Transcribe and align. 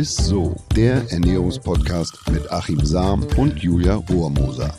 ist 0.00 0.16
so, 0.16 0.56
der 0.74 1.12
Ernährungspodcast 1.12 2.30
mit 2.30 2.50
Achim 2.50 2.82
Sam 2.86 3.22
und 3.36 3.58
Julia 3.58 3.96
Rohrmoser. 3.96 4.74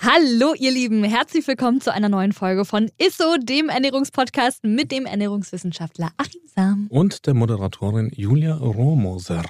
Hallo, 0.00 0.54
ihr 0.58 0.72
Lieben, 0.72 1.04
herzlich 1.04 1.46
willkommen 1.46 1.80
zu 1.80 1.92
einer 1.92 2.08
neuen 2.08 2.32
Folge 2.32 2.64
von 2.64 2.90
ISSO, 2.98 3.36
dem 3.40 3.68
Ernährungspodcast 3.68 4.64
mit 4.64 4.90
dem 4.90 5.06
Ernährungswissenschaftler 5.06 6.10
Achim 6.16 6.40
Sam. 6.52 6.88
Und 6.90 7.28
der 7.28 7.34
Moderatorin 7.34 8.10
Julia 8.12 8.56
Rohrmoser. 8.56 9.44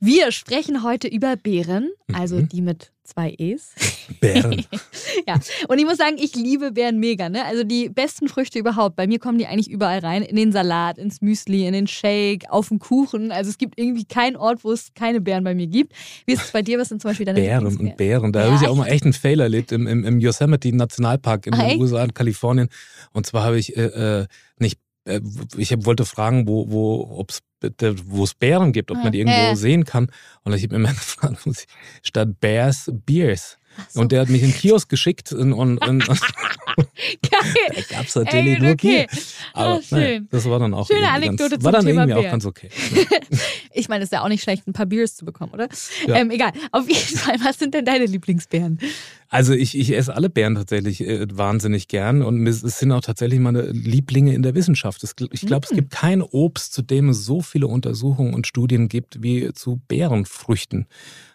Wir 0.00 0.30
sprechen 0.30 0.82
heute 0.82 1.08
über 1.08 1.36
Beeren, 1.36 1.90
also 2.12 2.36
mhm. 2.36 2.48
die 2.48 2.60
mit 2.60 2.92
zwei 3.02 3.34
E's. 3.38 3.72
Beeren. 4.20 4.64
ja, 5.26 5.38
und 5.68 5.78
ich 5.78 5.84
muss 5.84 5.96
sagen, 5.96 6.16
ich 6.18 6.34
liebe 6.34 6.72
Beeren 6.72 6.98
mega. 6.98 7.28
Ne? 7.28 7.44
Also 7.44 7.64
die 7.64 7.88
besten 7.88 8.28
Früchte 8.28 8.58
überhaupt. 8.58 8.96
Bei 8.96 9.06
mir 9.06 9.18
kommen 9.18 9.38
die 9.38 9.46
eigentlich 9.46 9.70
überall 9.70 10.00
rein. 10.00 10.22
In 10.22 10.36
den 10.36 10.52
Salat, 10.52 10.98
ins 10.98 11.22
Müsli, 11.22 11.66
in 11.66 11.72
den 11.72 11.86
Shake, 11.86 12.50
auf 12.50 12.68
den 12.68 12.78
Kuchen. 12.78 13.32
Also 13.32 13.48
es 13.50 13.58
gibt 13.58 13.78
irgendwie 13.78 14.04
keinen 14.04 14.36
Ort, 14.36 14.64
wo 14.64 14.72
es 14.72 14.92
keine 14.94 15.20
Beeren 15.20 15.44
bei 15.44 15.54
mir 15.54 15.66
gibt. 15.66 15.92
Wie 16.26 16.32
ist 16.32 16.42
es 16.42 16.50
bei 16.50 16.62
dir? 16.62 16.78
Was 16.78 16.88
sind 16.88 17.00
zum 17.00 17.10
Beispiel 17.10 17.26
deine 17.26 17.40
Beeren 17.40 17.66
und 17.66 17.96
Beeren. 17.96 18.32
Da 18.32 18.40
ja, 18.40 18.46
habe 18.46 18.56
ich 18.56 18.62
ja 18.62 18.68
auch 18.68 18.76
mal 18.76 18.86
echt 18.86 19.04
einen 19.04 19.12
Fail 19.12 19.40
erlebt 19.40 19.72
im, 19.72 19.86
im, 19.86 20.04
im 20.04 20.20
Yosemite 20.20 20.74
Nationalpark 20.74 21.46
in 21.46 21.54
ah, 21.54 21.68
den 21.68 21.80
USA 21.80 22.04
in 22.04 22.12
Kalifornien. 22.12 22.68
Und 23.12 23.26
zwar 23.26 23.44
habe 23.44 23.58
ich 23.58 23.76
äh, 23.76 24.20
äh 24.20 24.26
nicht 24.58 24.78
äh, 25.06 25.20
ich 25.56 25.72
wollte 25.84 26.04
fragen, 26.04 26.46
wo, 26.46 26.70
wo, 26.70 27.16
ob's, 27.18 27.40
wo 28.06 28.24
es 28.24 28.34
Bären 28.34 28.72
gibt, 28.72 28.90
ob 28.90 28.98
man 29.02 29.12
die 29.12 29.20
irgendwo 29.20 29.52
äh. 29.52 29.56
sehen 29.56 29.84
kann. 29.84 30.10
Und 30.44 30.52
ich 30.54 30.62
habe 30.64 30.78
mir 30.78 30.88
gefragt, 30.92 31.66
statt 32.02 32.40
Bears, 32.40 32.90
Beers. 33.06 33.58
So. 33.88 34.00
Und 34.00 34.12
der 34.12 34.22
hat 34.22 34.28
mich 34.28 34.42
in 34.42 34.50
den 34.50 34.56
Kiosk 34.56 34.88
geschickt 34.88 35.32
und, 35.32 35.52
und, 35.52 35.78
und 35.86 36.08
Geil. 36.76 37.54
da 37.74 37.96
gab 37.96 38.06
es 38.06 38.14
natürlich 38.14 38.54
Ey, 38.54 38.60
nur 38.60 38.72
okay. 38.72 39.06
Bier. 39.10 39.20
Aber 39.52 39.76
oh, 39.76 39.82
naja, 39.90 40.20
das 40.30 40.48
war 40.48 40.58
dann 40.58 40.74
auch 40.74 40.86
Schöne 40.86 41.08
Anekdote 41.08 41.50
ganz, 41.50 41.64
war 41.64 41.72
dann 41.72 41.86
Thema 41.86 42.02
irgendwie 42.02 42.20
Bier. 42.20 42.28
auch 42.28 42.32
ganz 42.32 42.46
okay. 42.46 42.68
ich 43.72 43.88
meine, 43.88 44.04
es 44.04 44.08
ist 44.08 44.12
ja 44.12 44.22
auch 44.22 44.28
nicht 44.28 44.42
schlecht, 44.42 44.66
ein 44.66 44.72
paar 44.72 44.86
Beers 44.86 45.16
zu 45.16 45.24
bekommen, 45.24 45.52
oder? 45.52 45.68
Ja. 46.06 46.16
Ähm, 46.16 46.30
egal. 46.30 46.52
Auf 46.72 46.88
jeden 46.88 47.18
Fall, 47.18 47.36
was 47.42 47.58
sind 47.58 47.74
denn 47.74 47.84
deine 47.84 48.06
Lieblingsbeeren? 48.06 48.78
Also 49.28 49.54
ich, 49.54 49.76
ich 49.76 49.94
esse 49.96 50.14
alle 50.14 50.30
Beeren 50.30 50.54
tatsächlich 50.54 51.00
äh, 51.00 51.26
wahnsinnig 51.36 51.88
gern 51.88 52.22
und 52.22 52.46
es 52.46 52.60
sind 52.60 52.92
auch 52.92 53.00
tatsächlich 53.00 53.40
meine 53.40 53.62
Lieblinge 53.62 54.34
in 54.34 54.42
der 54.42 54.54
Wissenschaft. 54.54 55.02
Ich 55.02 55.40
glaube, 55.40 55.66
mm. 55.66 55.70
es 55.70 55.76
gibt 55.76 55.90
kein 55.90 56.22
Obst, 56.22 56.72
zu 56.72 56.82
dem 56.82 57.08
es 57.08 57.24
so 57.24 57.40
viele 57.40 57.66
Untersuchungen 57.66 58.34
und 58.34 58.46
Studien 58.46 58.88
gibt 58.88 59.22
wie 59.22 59.52
zu 59.52 59.80
Beerenfrüchten. 59.88 60.86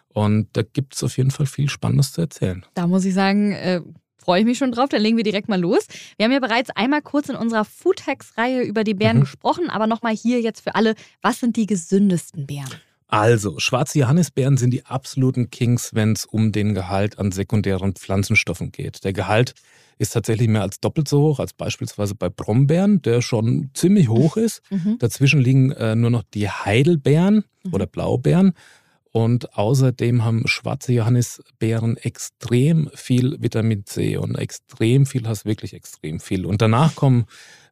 Und 0.08 0.48
da 0.52 0.62
gibt 0.62 0.94
es 0.94 1.02
auf 1.02 1.16
jeden 1.16 1.30
Fall 1.30 1.46
viel 1.46 1.68
Spannendes 1.68 2.12
zu 2.12 2.20
erzählen. 2.20 2.64
Da 2.74 2.86
muss 2.86 3.04
ich 3.04 3.14
sagen, 3.14 3.52
äh, 3.52 3.80
freue 4.22 4.40
ich 4.40 4.46
mich 4.46 4.58
schon 4.58 4.72
drauf. 4.72 4.88
Dann 4.88 5.02
legen 5.02 5.16
wir 5.16 5.24
direkt 5.24 5.48
mal 5.48 5.60
los. 5.60 5.86
Wir 6.16 6.24
haben 6.24 6.32
ja 6.32 6.40
bereits 6.40 6.70
einmal 6.70 7.02
kurz 7.02 7.28
in 7.28 7.36
unserer 7.36 7.64
Food 7.64 8.06
Hacks-Reihe 8.06 8.62
über 8.62 8.84
die 8.84 8.94
Beeren 8.94 9.18
mhm. 9.18 9.22
gesprochen, 9.22 9.70
aber 9.70 9.86
nochmal 9.86 10.14
hier 10.14 10.40
jetzt 10.40 10.60
für 10.60 10.74
alle, 10.74 10.94
was 11.20 11.40
sind 11.40 11.56
die 11.56 11.66
gesündesten 11.66 12.46
Beeren? 12.46 12.70
Also, 13.08 13.58
schwarze 13.58 13.98
Johannisbeeren 13.98 14.56
sind 14.56 14.70
die 14.70 14.86
absoluten 14.86 15.50
Kings, 15.50 15.90
wenn 15.92 16.12
es 16.12 16.24
um 16.24 16.50
den 16.50 16.72
Gehalt 16.72 17.18
an 17.18 17.30
sekundären 17.30 17.92
Pflanzenstoffen 17.92 18.72
geht. 18.72 19.04
Der 19.04 19.12
Gehalt 19.12 19.54
ist 19.98 20.14
tatsächlich 20.14 20.48
mehr 20.48 20.62
als 20.62 20.80
doppelt 20.80 21.08
so 21.08 21.20
hoch 21.20 21.38
als 21.38 21.52
beispielsweise 21.52 22.14
bei 22.14 22.30
Brombeeren, 22.30 23.02
der 23.02 23.20
schon 23.20 23.70
ziemlich 23.74 24.08
hoch 24.08 24.38
ist. 24.38 24.62
Mhm. 24.70 24.96
Dazwischen 24.98 25.40
liegen 25.40 25.72
äh, 25.72 25.94
nur 25.94 26.10
noch 26.10 26.22
die 26.34 26.48
Heidelbeeren 26.48 27.44
mhm. 27.64 27.74
oder 27.74 27.86
Blaubeeren. 27.86 28.54
Und 29.12 29.58
außerdem 29.58 30.24
haben 30.24 30.48
schwarze 30.48 30.94
Johannisbeeren 30.94 31.98
extrem 31.98 32.90
viel 32.94 33.36
Vitamin 33.40 33.84
C 33.84 34.16
und 34.16 34.36
extrem 34.36 35.04
viel, 35.04 35.28
hast 35.28 35.44
wirklich 35.44 35.74
extrem 35.74 36.18
viel. 36.18 36.46
Und 36.46 36.62
danach 36.62 36.94
kommen, 36.94 37.26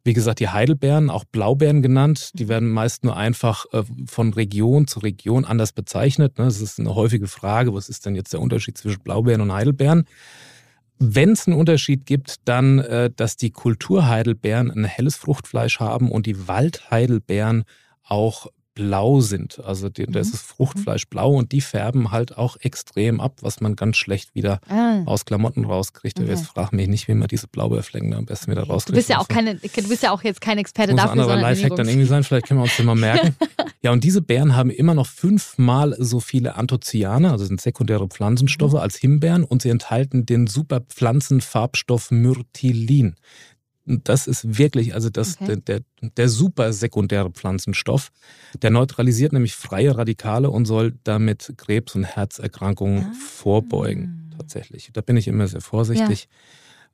wie 0.05 0.12
gesagt, 0.12 0.41
die 0.41 0.50
Heidelbeeren, 0.50 1.09
auch 1.09 1.25
Blaubeeren 1.25 1.81
genannt. 1.81 2.32
Die 2.34 2.48
werden 2.48 2.69
meist 2.69 3.04
nur 3.04 3.16
einfach 3.16 3.64
äh, 3.72 3.82
von 4.04 4.34
Region 4.34 4.87
zu 4.87 5.00
Region 5.00 5.47
anders 5.47 5.72
bezeichnet. 5.72 6.38
Ne? 6.38 6.44
Das 6.44 6.60
ist 6.60 6.78
eine 6.78 6.94
häufige 6.94 7.26
Frage, 7.26 7.72
was 7.72 7.88
ist 7.88 8.04
denn 8.04 8.14
jetzt 8.14 8.34
der 8.34 8.41
Unterschied 8.41 8.76
zwischen 8.76 9.03
Blaubeeren 9.03 9.41
und 9.41 9.53
Heidelbeeren? 9.53 10.04
Wenn 10.98 11.31
es 11.31 11.47
einen 11.47 11.59
Unterschied 11.59 12.04
gibt, 12.04 12.47
dann, 12.47 12.81
äh, 12.81 13.10
dass 13.16 13.38
die 13.38 13.50
Kulturheidelbeeren 13.50 14.70
ein 14.70 14.84
helles 14.84 15.16
Fruchtfleisch 15.16 15.81
haben 15.81 16.12
und 16.12 16.26
die 16.26 16.47
Waldheidelbeeren 16.48 17.64
auch 18.04 18.48
blau 18.80 19.20
sind. 19.20 19.60
Also 19.62 19.91
die, 19.91 20.06
mhm. 20.06 20.12
da 20.12 20.20
ist 20.20 20.32
das 20.32 20.41
Fruchtfleisch 20.41 21.06
blau 21.08 21.34
und 21.34 21.52
die 21.52 21.60
färben 21.60 22.10
halt 22.10 22.38
auch 22.38 22.56
extrem 22.60 23.20
ab, 23.20 23.36
was 23.42 23.60
man 23.60 23.76
ganz 23.76 23.98
schlecht 23.98 24.34
wieder 24.34 24.60
ah. 24.70 25.02
aus 25.04 25.26
Klamotten 25.26 25.66
rauskriegt. 25.66 26.18
Okay. 26.18 26.30
Jetzt 26.30 26.46
frag 26.46 26.72
mich 26.72 26.88
nicht, 26.88 27.06
wie 27.06 27.12
man 27.12 27.28
diese 27.28 27.46
Blaubeerflecken 27.46 28.14
am 28.14 28.24
besten 28.24 28.50
wieder 28.50 28.62
rauskriegt. 28.62 28.96
Du 28.96 28.98
bist 28.98 29.10
ja 29.10 29.19
auch 29.19 29.28
keine, 29.28 29.56
du 29.56 29.88
bist 29.88 30.02
ja 30.02 30.12
auch 30.12 30.24
jetzt 30.24 30.40
kein 30.40 30.56
Experte 30.56 30.94
das 30.94 30.96
muss 30.96 31.10
dafür. 31.10 31.16
Muss 31.16 31.26
ein 31.26 31.34
anderer 31.34 31.50
Lifehack 31.50 31.76
dann 31.76 31.88
irgendwie 31.88 32.06
sein, 32.06 32.24
vielleicht 32.24 32.46
können 32.46 32.60
wir 32.60 32.64
uns 32.64 32.76
den 32.76 32.86
mal 32.86 32.94
merken. 32.94 33.36
ja, 33.82 33.92
und 33.92 34.02
diese 34.02 34.22
Beeren 34.22 34.56
haben 34.56 34.70
immer 34.70 34.94
noch 34.94 35.06
fünfmal 35.06 35.94
so 35.98 36.20
viele 36.20 36.54
Anthocyane, 36.54 37.32
also 37.32 37.44
sind 37.44 37.60
sekundäre 37.60 38.08
Pflanzenstoffe, 38.08 38.72
mhm. 38.72 38.78
als 38.78 38.96
Himbeeren 38.96 39.44
und 39.44 39.60
sie 39.60 39.69
enthalten 39.69 40.24
den 40.24 40.46
super 40.46 40.80
Pflanzenfarbstoff 40.80 42.10
Myrtilin 42.10 43.16
das 44.04 44.26
ist 44.26 44.58
wirklich, 44.58 44.94
also 44.94 45.10
das, 45.10 45.40
okay. 45.40 45.56
der, 45.56 45.80
der, 45.80 46.10
der 46.16 46.28
super 46.28 46.72
sekundäre 46.72 47.30
Pflanzenstoff. 47.30 48.10
Der 48.62 48.70
neutralisiert 48.70 49.32
nämlich 49.32 49.54
freie 49.54 49.96
Radikale 49.96 50.50
und 50.50 50.64
soll 50.66 50.94
damit 51.04 51.54
Krebs- 51.56 51.94
und 51.94 52.04
Herzerkrankungen 52.04 53.06
ah. 53.06 53.12
vorbeugen. 53.14 54.32
Tatsächlich. 54.36 54.90
Da 54.92 55.00
bin 55.00 55.16
ich 55.16 55.28
immer 55.28 55.46
sehr 55.46 55.60
vorsichtig. 55.60 56.22
Ja. 56.22 56.36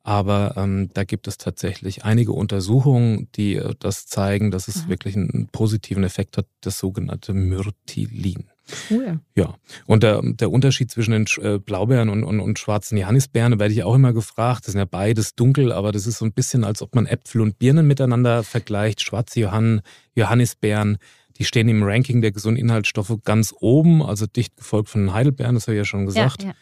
Aber 0.03 0.55
ähm, 0.57 0.91
da 0.95 1.03
gibt 1.03 1.27
es 1.27 1.37
tatsächlich 1.37 2.05
einige 2.05 2.33
Untersuchungen, 2.33 3.29
die 3.35 3.57
äh, 3.57 3.75
das 3.81 4.07
zeigen, 4.07 4.53
dass 4.53 4.69
es 4.69 4.85
mhm. 4.85 4.89
wirklich 4.89 5.17
einen 5.17 5.49
positiven 5.51 6.05
Effekt 6.05 6.37
hat, 6.39 6.47
das 6.61 6.79
sogenannte 6.79 7.35
Myrtilin. 7.35 8.45
Cool. 8.91 9.21
Ja, 9.37 9.55
und 9.87 10.03
der, 10.03 10.21
der 10.23 10.51
Unterschied 10.51 10.91
zwischen 10.91 11.13
den 11.13 11.27
äh, 11.41 11.59
Blaubeeren 11.59 12.09
und, 12.09 12.25
und, 12.25 12.41
und 12.41 12.59
schwarzen 12.59 12.99
Johannisbeeren, 12.99 13.59
werde 13.59 13.73
ich 13.73 13.85
auch 13.85 13.95
immer 13.95 14.13
gefragt. 14.13 14.67
Das 14.67 14.73
sind 14.73 14.81
ja 14.81 14.85
beides 14.85 15.35
dunkel, 15.35 15.73
aber 15.73 15.93
das 15.93 16.07
ist 16.07 16.19
so 16.19 16.25
ein 16.25 16.33
bisschen, 16.33 16.65
als 16.65 16.83
ob 16.83 16.95
man 16.95 17.07
Äpfel 17.07 17.41
und 17.41 17.59
Birnen 17.59 17.87
miteinander 17.87 18.43
vergleicht. 18.43 19.03
Schwarze 19.03 19.41
Johann, 19.41 19.83
Johannisbeeren, 20.15 20.99
die 21.39 21.45
stehen 21.45 21.69
im 21.69 21.83
Ranking 21.83 22.23
der 22.23 22.33
gesunden 22.33 22.61
Inhaltsstoffe 22.61 23.15
ganz 23.25 23.55
oben, 23.59 24.03
also 24.03 24.27
dicht 24.27 24.57
gefolgt 24.57 24.89
von 24.89 25.03
den 25.03 25.13
Heidelbeeren, 25.13 25.55
das 25.55 25.67
habe 25.67 25.75
ich 25.75 25.81
ja 25.81 25.85
schon 25.85 26.07
gesagt. 26.07 26.43
Ja, 26.43 26.49
ja. 26.49 26.55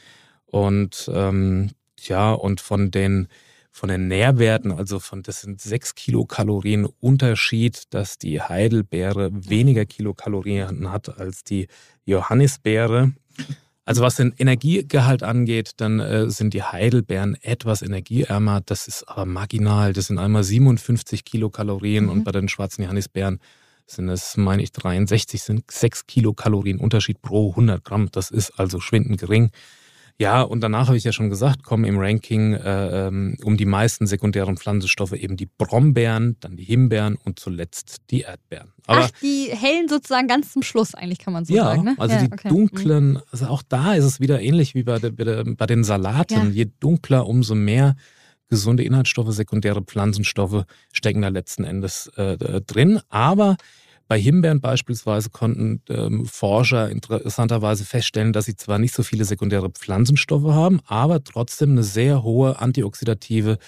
Und 0.47 1.11
ähm, 1.13 1.71
ja, 2.01 2.33
und 2.33 2.61
von 2.61 2.91
den 2.91 3.29
von 3.75 3.89
den 3.89 4.07
Nährwerten, 4.07 4.71
also 4.71 5.01
von 5.01 5.25
das 5.25 5.41
sind 5.41 5.61
sechs 5.61 5.97
Kilokalorien 5.97 6.87
Unterschied, 7.01 7.83
dass 7.91 8.19
die 8.19 8.41
Heidelbeere 8.41 9.31
weniger 9.33 9.85
Kilokalorien 9.85 10.93
hat 10.93 11.19
als 11.19 11.43
die 11.43 11.67
Johannisbeere. 12.05 13.15
Also 13.85 14.03
was 14.03 14.15
den 14.15 14.33
Energiegehalt 14.39 15.25
angeht, 15.25 15.73
dann 15.79 15.99
äh, 15.99 16.31
sind 16.31 16.55
die 16.55 16.63
Heidelbeeren 16.63 17.37
etwas 17.43 17.83
energieärmer. 17.83 18.61
Das 18.65 18.87
ist 18.87 19.09
aber 19.09 19.27
marginal. 19.27 19.93
Das 19.93 20.07
sind 20.07 20.21
einmal 20.21 20.45
57 20.45 21.25
Kilokalorien 21.25 22.05
mhm. 22.05 22.11
und 22.11 22.25
bei 22.25 22.31
den 22.31 22.49
schwarzen 22.49 22.83
Johannisbeeren 22.83 23.41
sind 23.89 24.09
es, 24.09 24.37
meine 24.37 24.63
ich, 24.63 24.71
63, 24.71 25.43
sind 25.43 25.69
6 25.69 26.07
Kilokalorien 26.07 26.79
Unterschied 26.79 27.23
pro 27.23 27.51
100 27.51 27.83
Gramm. 27.83 28.09
Das 28.13 28.31
ist 28.31 28.53
also 28.53 28.79
schwindend 28.79 29.19
gering. 29.19 29.51
Ja, 30.19 30.43
und 30.43 30.61
danach 30.61 30.87
habe 30.87 30.97
ich 30.97 31.03
ja 31.03 31.13
schon 31.13 31.29
gesagt, 31.29 31.65
kommen 31.65 31.85
im 31.85 31.99
Ranking 31.99 32.55
äh, 32.55 33.09
ähm, 33.09 33.37
um 33.43 33.57
die 33.57 33.67
meisten 33.67 34.07
sekundären 34.07 34.57
Pflanzenstoffe 34.57 35.13
eben 35.13 35.37
die 35.37 35.47
Brombeeren, 35.47 36.37
dann 36.39 36.57
die 36.57 36.63
Himbeeren 36.63 37.17
und 37.17 37.41
zuletzt 37.41 38.03
die 38.11 38.21
Erdbeeren. 38.21 38.73
Aber, 38.87 39.01
Ach, 39.07 39.11
die 39.23 39.49
hellen 39.51 39.89
sozusagen 39.89 40.29
ganz 40.29 40.53
zum 40.53 40.63
Schluss 40.63 40.95
eigentlich, 40.95 41.19
kann 41.19 41.33
man 41.33 41.45
so 41.45 41.55
ja, 41.55 41.65
sagen. 41.65 41.83
Ne? 41.83 41.95
Also 41.99 42.15
ja, 42.15 42.23
die 42.23 42.33
okay. 42.33 42.49
dunklen, 42.49 43.19
also 43.33 43.47
auch 43.47 43.63
da 43.69 43.95
ist 43.95 44.05
es 44.05 44.21
wieder 44.21 44.41
ähnlich 44.41 44.77
wie 44.77 44.85
bei, 44.85 45.01
der, 45.01 45.45
bei 45.45 45.67
den 45.67 45.83
Salaten. 45.83 46.35
Ja. 46.35 46.45
Je 46.45 46.69
dunkler, 46.79 47.27
umso 47.27 47.57
mehr 47.57 47.97
gesunde 48.49 48.85
Inhaltsstoffe, 48.85 49.33
sekundäre 49.33 49.83
Pflanzenstoffe 49.83 50.65
stecken 50.93 51.23
da 51.23 51.29
letzten 51.29 51.65
Endes 51.65 52.07
äh, 52.17 52.61
drin. 52.61 53.01
Aber 53.09 53.57
bei 54.07 54.21
Himbeeren 54.21 54.61
beispielsweise 54.61 55.31
konnten 55.31 55.81
ähm, 55.89 56.27
Forscher 56.27 56.91
interessanterweise 56.91 57.85
feststellen, 57.85 58.33
dass 58.33 58.45
sie 58.45 58.57
zwar 58.57 58.79
nicht 58.79 58.95
so 58.95 59.03
viele 59.03 59.25
sekundäre 59.25 59.71
Pflanzenstoffe 59.71 60.53
haben, 60.53 60.81
aber 60.87 61.25
trotzdem 61.25 61.71
eine 61.71 61.85
sehr 61.85 62.23
hohe 62.23 62.59
antioxidative 62.59 63.59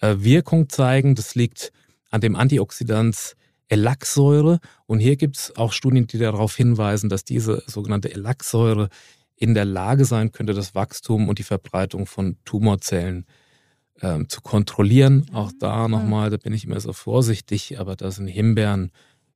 äh, 0.00 0.16
Wirkung 0.18 0.68
zeigen. 0.68 1.14
Das 1.14 1.34
liegt 1.34 1.72
an 2.10 2.20
dem 2.20 2.36
Antioxidans 2.36 3.36
Elaxsäure. 3.68 4.58
Und 4.86 4.98
hier 4.98 5.16
gibt 5.16 5.36
es 5.36 5.56
auch 5.56 5.72
Studien, 5.72 6.06
die 6.06 6.18
darauf 6.18 6.56
hinweisen, 6.56 7.08
dass 7.08 7.24
diese 7.24 7.62
sogenannte 7.66 8.12
Elaxsäure 8.12 8.88
in 9.36 9.54
der 9.54 9.64
Lage 9.64 10.04
sein 10.04 10.32
könnte, 10.32 10.52
das 10.52 10.74
Wachstum 10.74 11.28
und 11.28 11.38
die 11.38 11.44
Verbreitung 11.44 12.06
von 12.06 12.36
Tumorzellen 12.44 13.24
ähm, 14.02 14.28
zu 14.28 14.42
kontrollieren. 14.42 15.26
Auch 15.32 15.52
da 15.58 15.84
ah. 15.84 15.88
nochmal, 15.88 16.30
da 16.30 16.36
bin 16.36 16.52
ich 16.52 16.64
immer 16.64 16.80
so 16.80 16.92
vorsichtig, 16.92 17.78
aber 17.78 17.96
da 17.96 18.10
sind 18.10 18.26
Himbeeren 18.26 18.90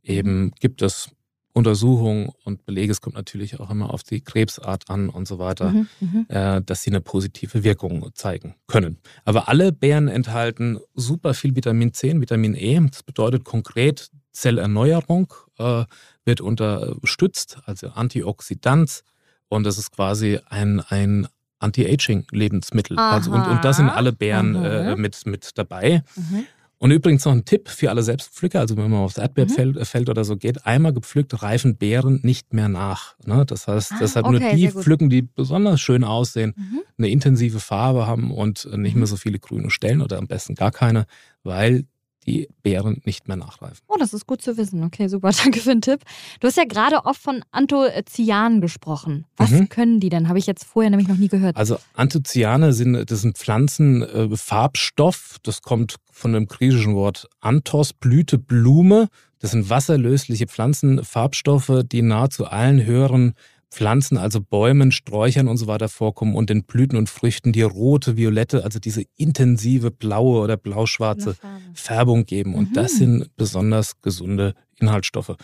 eben 0.05 0.53
gibt 0.61 0.83
es 0.83 1.11
Untersuchungen 1.55 2.31
und 2.45 2.67
Belege, 2.67 2.91
es 2.91 3.01
kommt 3.01 3.15
natürlich 3.15 3.61
auch 3.61 3.71
immer 3.71 3.95
auf 3.95 4.03
die 4.03 4.21
Krebsart 4.21 4.91
an 4.91 5.09
und 5.09 5.29
so 5.29 5.39
weiter, 5.39 5.71
mhm, 5.71 5.89
mhm. 6.01 6.27
äh, 6.29 6.61
dass 6.61 6.83
sie 6.83 6.91
eine 6.91 7.01
positive 7.01 7.62
Wirkung 7.62 8.11
zeigen 8.15 8.56
können. 8.67 8.99
Aber 9.25 9.49
alle 9.49 9.71
Beeren 9.71 10.09
enthalten 10.09 10.81
super 10.95 11.33
viel 11.33 11.55
Vitamin 11.55 11.95
C 11.95 12.11
und 12.11 12.21
Vitamin 12.21 12.56
E. 12.56 12.81
Das 12.91 13.05
bedeutet 13.05 13.45
konkret, 13.45 14.11
Zellerneuerung 14.33 15.33
äh, 15.59 15.85
wird 16.25 16.41
unterstützt, 16.41 17.59
also 17.67 17.89
Antioxidant. 17.91 19.05
Und 19.49 19.65
das 19.65 19.79
ist 19.79 19.93
quasi 19.93 20.41
ein, 20.49 20.81
ein 20.81 21.29
Anti-Aging-Lebensmittel. 21.61 22.99
Also, 22.99 23.31
und, 23.31 23.47
und 23.47 23.65
das 23.65 23.77
sind 23.77 23.89
alle 23.89 24.12
Beeren 24.12 24.56
äh, 24.56 24.97
mit, 24.97 25.25
mit 25.27 25.56
dabei. 25.56 26.03
Mhm. 26.17 26.47
Und 26.79 26.91
übrigens 26.91 27.25
noch 27.25 27.32
ein 27.32 27.44
Tipp 27.44 27.69
für 27.69 27.91
alle 27.91 28.03
Selbstpflücker, 28.03 28.61
also 28.61 28.76
wenn 28.76 28.91
man 28.91 29.00
aufs 29.00 29.17
Erdbeerfeld 29.17 29.76
mhm. 29.76 30.11
oder 30.11 30.25
so 30.25 30.37
geht, 30.37 30.67
einmal 30.67 30.93
gepflückt 30.93 31.43
reifen 31.43 31.76
Beeren 31.76 32.21
nicht 32.23 32.53
mehr 32.53 32.69
nach. 32.69 33.15
Ne? 33.25 33.44
Das 33.47 33.69
heißt, 33.69 33.93
ah, 33.93 33.97
deshalb 34.00 34.26
okay, 34.26 34.38
nur 34.41 34.50
die 34.55 34.69
pflücken, 34.71 35.09
die 35.09 35.23
besonders 35.23 35.81
schön 35.81 36.05
aussehen, 36.05 36.53
mhm. 36.56 36.81
eine 36.99 37.09
intensive 37.09 37.61
Farbe 37.61 38.06
haben 38.06 38.31
und 38.31 38.69
nicht 38.76 38.94
mehr 38.94 39.03
mhm. 39.03 39.06
so 39.06 39.17
viele 39.17 39.38
grüne 39.38 39.71
Stellen 39.71 40.03
oder 40.03 40.19
am 40.19 40.26
besten 40.26 40.55
gar 40.55 40.73
keine, 40.73 41.06
weil 41.43 41.87
die 42.26 42.49
Beeren 42.62 43.00
nicht 43.05 43.29
mehr 43.29 43.37
nachreifen. 43.37 43.79
Oh, 43.88 43.97
das 43.99 44.12
ist 44.12 44.26
gut 44.26 44.43
zu 44.43 44.56
wissen. 44.56 44.82
Okay, 44.85 45.09
super, 45.09 45.31
danke 45.43 45.61
für 45.61 45.71
den 45.71 45.81
Tipp. 45.81 46.00
Du 46.41 46.49
hast 46.49 46.56
ja 46.56 46.65
gerade 46.65 47.05
oft 47.05 47.21
von 47.21 47.44
Anthoцyanen 47.53 48.61
gesprochen. 48.61 49.26
Was 49.37 49.50
mhm. 49.50 49.69
können 49.69 50.00
die 50.00 50.09
denn? 50.09 50.29
Habe 50.29 50.38
ich 50.38 50.47
jetzt 50.47 50.65
vorher 50.65 50.91
nämlich 50.91 51.09
noch 51.09 51.17
nie 51.17 51.29
gehört. 51.29 51.56
Also 51.56 51.79
Anthocyane 51.94 52.73
sind, 52.73 53.11
das 53.11 53.21
sind 53.21 53.38
Pflanzenfarbstoff. 53.38 55.35
Äh, 55.37 55.41
das 55.43 55.62
kommt 55.62 55.97
von 56.11 56.32
dem 56.32 56.47
griechischen 56.47 56.94
Wort 56.94 57.29
Anthos, 57.41 57.93
Blüte, 57.93 58.38
Blume. 58.38 59.09
Das 59.41 59.50
sind 59.50 59.69
wasserlösliche 59.69 60.47
Pflanzenfarbstoffe, 60.47 61.82
die 61.85 62.00
nahezu 62.03 62.47
allen 62.47 62.85
höheren 62.87 63.35
Pflanzen, 63.75 64.17
also 64.17 64.41
Bäumen, 64.41 64.93
Sträuchern 64.93 65.49
und 65.49 65.56
so 65.56 65.67
weiter 65.67 65.88
vorkommen 65.88 66.37
und 66.37 66.49
den 66.49 66.62
Blüten 66.62 66.97
und 66.97 67.11
Früchten 67.11 67.53
die 67.53 67.62
rote, 67.62 68.17
violette, 68.17 68.62
also 68.62 68.79
diese 68.79 69.03
intensive 69.17 69.91
blaue 69.91 70.41
oder 70.41 70.56
blauschwarze 70.56 71.37
Färbung 71.75 72.25
geben. 72.25 72.55
Und 72.55 72.71
mhm. 72.71 72.75
das 72.75 72.93
sind 72.93 73.37
besonders 73.37 74.00
gesunde 74.00 74.55
Inhaltsstoffe. 74.79 75.35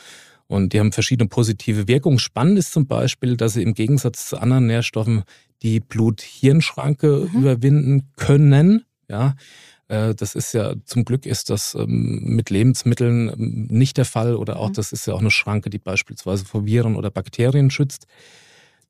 Und 0.46 0.72
die 0.72 0.78
haben 0.78 0.92
verschiedene 0.92 1.28
positive 1.28 1.88
Wirkungen. 1.88 2.20
Spannend 2.20 2.58
ist 2.58 2.72
zum 2.72 2.86
Beispiel, 2.86 3.36
dass 3.36 3.54
sie 3.54 3.62
im 3.62 3.74
Gegensatz 3.74 4.28
zu 4.28 4.38
anderen 4.38 4.66
Nährstoffen 4.66 5.24
die 5.62 5.80
Blut-Hirn-Schranke 5.80 7.28
mhm. 7.32 7.40
überwinden 7.40 8.12
können. 8.16 8.84
Ja, 9.08 9.34
das 9.90 10.34
ist 10.36 10.52
ja, 10.52 10.74
zum 10.84 11.04
Glück 11.04 11.26
ist 11.26 11.50
das 11.50 11.74
ähm, 11.74 12.20
mit 12.24 12.48
Lebensmitteln 12.50 13.28
ähm, 13.28 13.66
nicht 13.70 13.96
der 13.96 14.04
Fall 14.04 14.36
oder 14.36 14.58
auch, 14.58 14.68
mhm. 14.68 14.74
das 14.74 14.92
ist 14.92 15.06
ja 15.06 15.14
auch 15.14 15.20
eine 15.20 15.32
Schranke, 15.32 15.68
die 15.68 15.78
beispielsweise 15.78 16.44
vor 16.44 16.64
Viren 16.64 16.94
oder 16.94 17.10
Bakterien 17.10 17.70
schützt. 17.70 18.06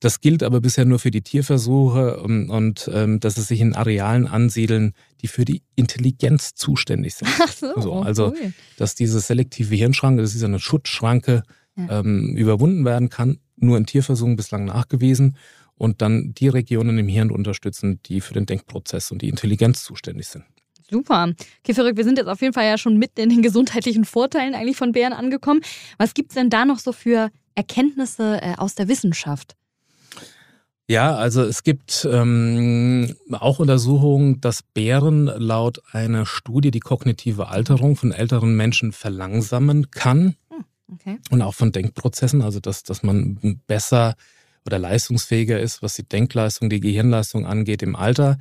Das 0.00 0.20
gilt 0.20 0.42
aber 0.42 0.60
bisher 0.60 0.84
nur 0.84 0.98
für 0.98 1.10
die 1.10 1.22
Tierversuche 1.22 2.18
und, 2.20 2.30
ähm, 2.30 2.50
und 2.50 2.90
ähm, 2.92 3.20
dass 3.20 3.38
es 3.38 3.48
sich 3.48 3.60
in 3.60 3.74
Arealen 3.74 4.26
ansiedeln, 4.26 4.92
die 5.22 5.26
für 5.26 5.44
die 5.44 5.62
Intelligenz 5.74 6.54
zuständig 6.54 7.14
sind. 7.14 7.30
Ach 7.40 7.52
so, 7.52 7.80
so 7.80 7.94
also, 7.94 8.26
cool. 8.28 8.52
dass 8.76 8.94
diese 8.94 9.20
selektive 9.20 9.74
Hirnschranke, 9.74 10.20
das 10.20 10.34
ist 10.34 10.44
eine 10.44 10.60
Schutzschranke, 10.60 11.42
ja. 11.76 12.00
ähm, 12.00 12.36
überwunden 12.36 12.84
werden 12.84 13.08
kann, 13.08 13.38
nur 13.56 13.78
in 13.78 13.86
Tierversuchen 13.86 14.36
bislang 14.36 14.66
nachgewiesen 14.66 15.36
und 15.76 16.02
dann 16.02 16.34
die 16.34 16.48
Regionen 16.48 16.98
im 16.98 17.08
Hirn 17.08 17.30
unterstützen, 17.30 18.00
die 18.04 18.20
für 18.20 18.34
den 18.34 18.44
Denkprozess 18.44 19.10
und 19.10 19.22
die 19.22 19.30
Intelligenz 19.30 19.82
zuständig 19.82 20.28
sind. 20.28 20.44
Super. 20.90 21.32
Okay, 21.62 21.74
verrückt. 21.74 21.96
Wir 21.96 22.04
sind 22.04 22.18
jetzt 22.18 22.26
auf 22.26 22.40
jeden 22.40 22.52
Fall 22.52 22.66
ja 22.66 22.78
schon 22.78 22.96
mitten 22.96 23.20
in 23.20 23.28
den 23.28 23.42
gesundheitlichen 23.42 24.04
Vorteilen 24.04 24.54
eigentlich 24.54 24.76
von 24.76 24.92
Bären 24.92 25.12
angekommen. 25.12 25.60
Was 25.98 26.14
gibt 26.14 26.30
es 26.30 26.34
denn 26.34 26.50
da 26.50 26.64
noch 26.64 26.78
so 26.78 26.92
für 26.92 27.30
Erkenntnisse 27.54 28.40
äh, 28.42 28.54
aus 28.56 28.74
der 28.74 28.88
Wissenschaft? 28.88 29.56
Ja, 30.88 31.14
also 31.14 31.42
es 31.44 31.62
gibt 31.62 32.04
ähm, 32.10 33.14
auch 33.30 33.60
Untersuchungen, 33.60 34.40
dass 34.40 34.64
Bären 34.64 35.26
laut 35.26 35.80
einer 35.92 36.26
Studie 36.26 36.72
die 36.72 36.80
kognitive 36.80 37.46
Alterung 37.46 37.94
von 37.94 38.10
älteren 38.10 38.56
Menschen 38.56 38.90
verlangsamen 38.90 39.92
kann. 39.92 40.34
Hm, 40.48 40.64
okay. 40.92 41.18
Und 41.30 41.42
auch 41.42 41.54
von 41.54 41.70
Denkprozessen, 41.70 42.42
also 42.42 42.58
dass, 42.58 42.82
dass 42.82 43.04
man 43.04 43.60
besser 43.68 44.16
oder 44.66 44.80
leistungsfähiger 44.80 45.60
ist, 45.60 45.80
was 45.80 45.94
die 45.94 46.08
Denkleistung, 46.08 46.68
die 46.70 46.80
Gehirnleistung 46.80 47.46
angeht 47.46 47.82
im 47.84 47.94
Alter. 47.94 48.38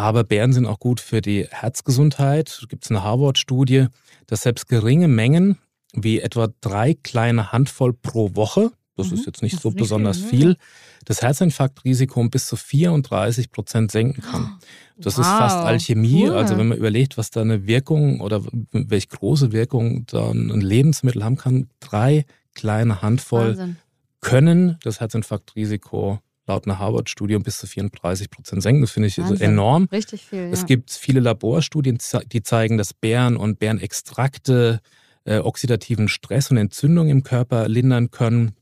Aber 0.00 0.24
Beeren 0.24 0.54
sind 0.54 0.64
auch 0.64 0.78
gut 0.78 0.98
für 0.98 1.20
die 1.20 1.46
Herzgesundheit. 1.50 2.58
Da 2.62 2.66
gibt 2.68 2.84
es 2.86 2.90
eine 2.90 3.04
Harvard-Studie, 3.04 3.88
dass 4.26 4.42
selbst 4.42 4.66
geringe 4.66 5.08
Mengen 5.08 5.58
wie 5.92 6.20
etwa 6.20 6.48
drei 6.62 6.94
kleine 6.94 7.52
Handvoll 7.52 7.92
pro 7.92 8.34
Woche, 8.34 8.70
das 8.96 9.08
mhm. 9.08 9.14
ist 9.14 9.26
jetzt 9.26 9.42
nicht 9.42 9.56
das 9.56 9.62
so 9.62 9.68
nicht 9.68 9.78
besonders 9.78 10.16
viel, 10.16 10.28
viel, 10.38 10.56
das 11.04 11.20
Herzinfarktrisiko 11.20 12.18
um 12.18 12.30
bis 12.30 12.46
zu 12.46 12.56
34 12.56 13.52
Prozent 13.52 13.90
senken 13.90 14.22
kann. 14.22 14.58
Das 14.96 15.18
wow. 15.18 15.20
ist 15.20 15.28
fast 15.28 15.58
Alchemie. 15.58 16.28
Cool. 16.28 16.36
Also 16.36 16.56
wenn 16.56 16.68
man 16.68 16.78
überlegt, 16.78 17.18
was 17.18 17.30
da 17.30 17.42
eine 17.42 17.66
Wirkung 17.66 18.22
oder 18.22 18.42
welche 18.72 19.08
große 19.08 19.52
Wirkung 19.52 20.06
da 20.06 20.30
ein 20.30 20.62
Lebensmittel 20.62 21.22
haben 21.22 21.36
kann, 21.36 21.68
drei 21.80 22.24
kleine 22.54 23.02
Handvoll 23.02 23.50
Wahnsinn. 23.50 23.76
können 24.22 24.78
das 24.82 25.00
Herzinfarktrisiko 25.00 26.20
laut 26.50 26.66
einer 26.66 26.78
Harvard-Studie 26.78 27.36
um 27.36 27.42
bis 27.42 27.58
zu 27.58 27.66
34 27.66 28.30
Prozent 28.30 28.62
senken. 28.62 28.82
Das 28.82 28.90
finde 28.90 29.08
ich 29.08 29.18
also 29.18 29.34
enorm. 29.34 29.88
Richtig 29.90 30.26
viel. 30.26 30.46
Ja. 30.46 30.50
Es 30.50 30.66
gibt 30.66 30.90
viele 30.90 31.20
Laborstudien, 31.20 31.98
die 32.32 32.42
zeigen, 32.42 32.76
dass 32.76 32.92
Beeren 32.92 33.36
und 33.36 33.58
Beerenextrakte 33.58 34.80
äh, 35.24 35.38
oxidativen 35.38 36.08
Stress 36.08 36.50
und 36.50 36.56
Entzündung 36.56 37.08
im 37.08 37.22
Körper 37.22 37.68
lindern 37.68 38.10
können. 38.10 38.52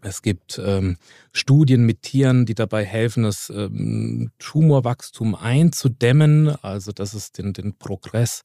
Es 0.00 0.22
gibt 0.22 0.60
ähm, 0.64 0.96
Studien 1.32 1.84
mit 1.84 2.02
Tieren, 2.02 2.46
die 2.46 2.54
dabei 2.54 2.84
helfen, 2.84 3.24
das 3.24 3.50
ähm, 3.54 4.30
Tumorwachstum 4.38 5.34
einzudämmen, 5.34 6.48
also 6.62 6.92
dass 6.92 7.14
es 7.14 7.32
den, 7.32 7.52
den 7.52 7.74
Progress 7.74 8.44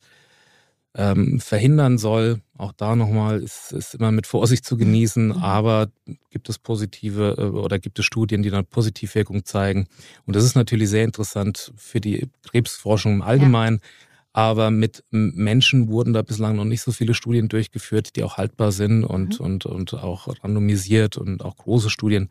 ähm, 0.96 1.40
verhindern 1.40 1.98
soll. 1.98 2.42
Auch 2.58 2.72
da 2.72 2.96
nochmal 2.96 3.42
ist, 3.42 3.72
ist 3.72 3.96
immer 3.96 4.12
mit 4.12 4.28
Vorsicht 4.28 4.64
zu 4.64 4.78
genießen, 4.78 5.28
mhm. 5.28 5.32
aber 5.32 5.90
gibt 6.30 6.50
es 6.50 6.60
positive 6.60 7.36
äh, 7.38 7.42
oder 7.42 7.80
gibt 7.80 8.00
es 8.00 8.06
Studien, 8.06 8.44
die 8.44 8.50
dann 8.50 8.66
Positivwirkung 8.66 9.46
zeigen. 9.46 9.88
Und 10.26 10.36
das 10.36 10.44
ist 10.44 10.56
natürlich 10.56 10.90
sehr 10.90 11.04
interessant 11.04 11.74
für 11.76 12.00
die 12.00 12.30
Krebsforschung 12.44 13.14
im 13.14 13.22
Allgemeinen. 13.22 13.80
Ja. 13.82 13.88
Aber 14.36 14.72
mit 14.72 15.04
Menschen 15.12 15.90
wurden 15.90 16.14
da 16.14 16.24
bislang 16.24 16.56
noch 16.56 16.66
nicht 16.66 16.82
so 16.82 16.92
viele 16.92 17.14
Studien 17.14 17.50
durchgeführt, 17.50 18.16
die 18.16 18.24
auch 18.24 18.38
haltbar 18.38 18.72
sind 18.72 19.04
und, 19.04 19.40
mhm. 19.40 19.46
und, 19.46 19.66
und 19.68 19.94
auch 19.94 20.28
randomisiert 20.44 21.18
und 21.18 21.44
auch 21.46 21.56
große 21.56 21.92
Studien. 21.92 22.30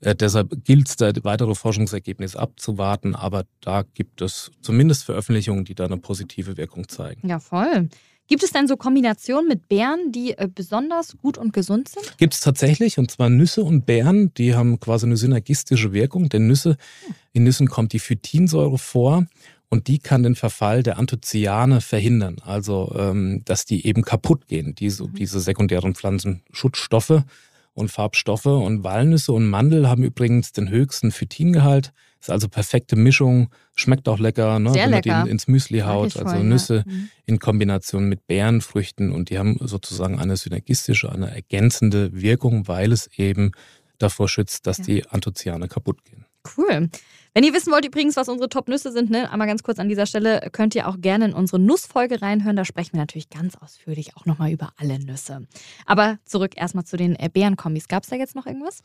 Äh, 0.00 0.14
deshalb 0.14 0.64
gilt 0.64 0.88
es, 0.88 0.96
da 0.96 1.12
weitere 1.22 1.54
Forschungsergebnisse 1.54 2.38
abzuwarten, 2.38 3.14
aber 3.14 3.44
da 3.60 3.84
gibt 3.94 4.22
es 4.22 4.50
zumindest 4.60 5.04
Veröffentlichungen, 5.04 5.64
die 5.64 5.74
da 5.74 5.84
eine 5.84 5.98
positive 5.98 6.56
Wirkung 6.56 6.88
zeigen. 6.88 7.28
Ja, 7.28 7.38
voll. 7.38 7.88
Gibt 8.28 8.44
es 8.44 8.50
denn 8.50 8.66
so 8.66 8.76
Kombinationen 8.76 9.48
mit 9.48 9.68
Beeren, 9.68 10.12
die 10.12 10.38
äh, 10.38 10.48
besonders 10.52 11.16
gut 11.18 11.36
und 11.36 11.52
gesund 11.52 11.88
sind? 11.88 12.16
Gibt 12.18 12.34
es 12.34 12.40
tatsächlich, 12.40 12.98
und 12.98 13.10
zwar 13.10 13.28
Nüsse 13.28 13.62
und 13.62 13.84
Beeren, 13.84 14.32
die 14.34 14.54
haben 14.54 14.80
quasi 14.80 15.06
eine 15.06 15.16
synergistische 15.16 15.92
Wirkung, 15.92 16.28
denn 16.28 16.46
Nüsse, 16.46 16.76
in 17.32 17.44
Nüssen 17.44 17.68
kommt 17.68 17.92
die 17.92 17.98
Phytinsäure 17.98 18.78
vor 18.78 19.26
und 19.68 19.88
die 19.88 19.98
kann 19.98 20.22
den 20.22 20.34
Verfall 20.34 20.82
der 20.82 20.98
Anthocyane 20.98 21.80
verhindern, 21.80 22.36
also 22.44 22.94
ähm, 22.96 23.42
dass 23.44 23.64
die 23.64 23.86
eben 23.86 24.02
kaputt 24.02 24.46
gehen, 24.46 24.74
diese, 24.74 25.04
mhm. 25.04 25.14
diese 25.14 25.40
sekundären 25.40 25.94
Pflanzenschutzstoffe 25.94 27.24
und 27.74 27.90
Farbstoffe. 27.90 28.46
Und 28.46 28.84
Walnüsse 28.84 29.32
und 29.32 29.48
Mandel 29.48 29.88
haben 29.88 30.02
übrigens 30.02 30.52
den 30.52 30.68
höchsten 30.68 31.10
Phytingehalt. 31.10 31.92
Ist 32.20 32.30
also 32.30 32.48
perfekte 32.48 32.94
Mischung, 32.94 33.48
schmeckt 33.74 34.08
auch 34.08 34.18
lecker, 34.18 34.58
ne, 34.60 34.72
Sehr 34.72 34.84
wenn 34.84 34.90
lecker. 34.92 35.10
man 35.10 35.24
die 35.24 35.30
ins 35.32 35.48
Müsli 35.48 35.80
haut. 35.80 36.16
Also 36.16 36.28
voll, 36.28 36.44
Nüsse 36.44 36.84
ja. 36.86 36.92
Mhm. 36.92 37.08
in 37.26 37.38
Kombination 37.40 38.08
mit 38.08 38.26
Beerenfrüchten 38.26 39.10
und 39.10 39.30
die 39.30 39.38
haben 39.38 39.56
sozusagen 39.60 40.20
eine 40.20 40.36
synergistische, 40.36 41.10
eine 41.10 41.34
ergänzende 41.34 42.10
Wirkung, 42.12 42.68
weil 42.68 42.92
es 42.92 43.08
eben 43.16 43.52
davor 43.98 44.28
schützt, 44.28 44.66
dass 44.66 44.78
ja. 44.78 44.84
die 44.84 45.06
Anthocyane 45.08 45.66
kaputt 45.68 46.04
gehen. 46.04 46.26
Cool. 46.56 46.88
Wenn 47.34 47.44
ihr 47.44 47.54
wissen 47.54 47.72
wollt 47.72 47.86
übrigens, 47.86 48.16
was 48.16 48.28
unsere 48.28 48.48
Top-Nüsse 48.48 48.92
sind, 48.92 49.10
ne, 49.10 49.30
einmal 49.30 49.46
ganz 49.46 49.62
kurz 49.62 49.78
an 49.78 49.88
dieser 49.88 50.06
Stelle, 50.06 50.48
könnt 50.52 50.74
ihr 50.74 50.86
auch 50.88 51.00
gerne 51.00 51.26
in 51.26 51.32
unsere 51.32 51.58
Nussfolge 51.58 52.20
reinhören. 52.20 52.56
Da 52.56 52.64
sprechen 52.64 52.92
wir 52.92 53.00
natürlich 53.00 53.30
ganz 53.30 53.54
ausführlich 53.56 54.16
auch 54.16 54.26
nochmal 54.26 54.50
über 54.50 54.72
alle 54.76 54.98
Nüsse. 54.98 55.46
Aber 55.86 56.18
zurück 56.24 56.52
erstmal 56.56 56.84
zu 56.84 56.96
den 56.96 57.16
äh, 57.16 57.30
Bärenkombis. 57.32 57.88
Gab 57.88 58.02
es 58.02 58.10
da 58.10 58.16
jetzt 58.16 58.34
noch 58.34 58.46
irgendwas? 58.46 58.80